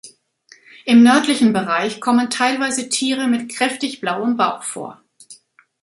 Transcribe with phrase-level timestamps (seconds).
[0.85, 4.99] Im nördlichen Bereich kommen teilweise Tiere mit kräftig blauem Bauch vor.